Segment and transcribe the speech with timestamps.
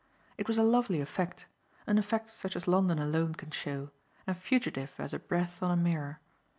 [0.35, 1.45] It was a lovely effect;
[1.85, 3.91] an effect such as London alone can show,
[4.25, 6.19] and fugitive as a breath on a mirror.